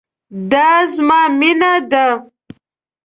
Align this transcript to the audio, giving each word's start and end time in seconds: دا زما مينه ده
دا 0.51 0.67
زما 0.93 1.21
مينه 1.39 1.73
ده 1.91 2.05